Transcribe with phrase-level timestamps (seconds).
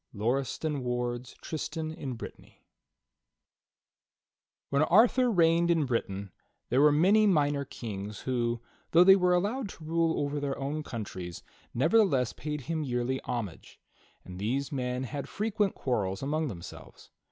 [0.15, 2.63] '"Lauriston Ward's "Tristan in Brittany,"
[4.73, 6.31] Arthur reigned in Britain
[6.69, 8.59] there were many minor kings who,
[8.93, 11.43] though they were allowed to rule over their own coun tries,
[11.75, 13.79] nevertheless paid him yearly homage,
[14.25, 17.11] and these men had frequent quarrels among themselves.